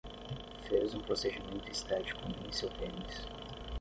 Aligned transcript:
Fez 0.67 0.95
um 0.95 0.99
procedimento 1.03 1.69
estético 1.71 2.23
em 2.43 2.51
seu 2.51 2.71
pênis 2.71 3.21